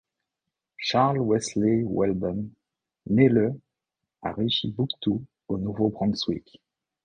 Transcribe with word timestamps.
Charles 0.79 1.19
Wesley 1.19 1.83
Weldon 1.85 2.49
naît 3.05 3.29
le 3.29 3.53
à 4.23 4.31
Richibouctou, 4.33 5.23
au 5.47 5.59
Nouveau-Brunswick. 5.59 6.59